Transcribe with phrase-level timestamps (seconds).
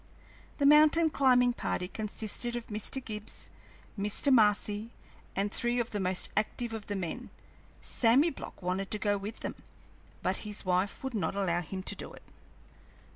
[0.57, 3.05] The mountain climbing party consisted of Mr.
[3.05, 3.51] Gibbs,
[3.95, 4.33] Mr.
[4.33, 4.89] Marcy,
[5.35, 7.29] and three of the most active of the men.
[7.83, 9.53] Sammy Block wanted to go with them,
[10.23, 12.23] but his wife would not allow him to do it.